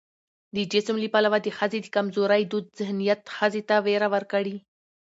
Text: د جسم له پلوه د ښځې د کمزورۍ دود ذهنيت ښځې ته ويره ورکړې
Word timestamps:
د 0.55 0.57
جسم 0.71 0.95
له 1.03 1.09
پلوه 1.13 1.37
د 1.41 1.47
ښځې 1.57 1.79
د 1.81 1.87
کمزورۍ 1.95 2.41
دود 2.51 2.65
ذهنيت 2.79 3.21
ښځې 3.37 3.61
ته 3.69 3.75
ويره 3.85 4.07
ورکړې 4.15 4.55